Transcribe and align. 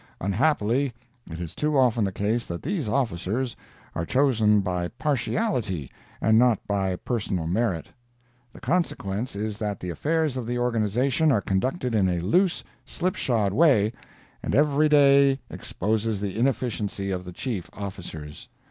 Unhappily, 0.19 0.91
it 1.29 1.39
is 1.39 1.53
too 1.53 1.77
often 1.77 2.03
the 2.03 2.11
case 2.11 2.47
that 2.47 2.63
these 2.63 2.89
officers 2.89 3.55
are 3.93 4.03
chosen 4.03 4.59
by 4.61 4.87
partiality, 4.87 5.91
and 6.19 6.39
not 6.39 6.57
by 6.65 6.95
personal 6.95 7.45
merit. 7.45 7.85
The 8.51 8.61
consequence 8.61 9.35
is 9.35 9.59
that 9.59 9.79
the 9.79 9.91
affairs 9.91 10.37
of 10.37 10.47
the 10.47 10.57
organization 10.57 11.31
are 11.31 11.39
conducted 11.39 11.93
in 11.93 12.09
a 12.09 12.19
loose, 12.19 12.63
slipshod 12.83 13.53
way, 13.53 13.93
and 14.41 14.55
every 14.55 14.89
day 14.89 15.39
exposes 15.51 16.19
the 16.19 16.35
inefficiency 16.35 17.11
of 17.11 17.23
the 17.23 17.31
chief 17.31 17.69
officers. 17.71 18.49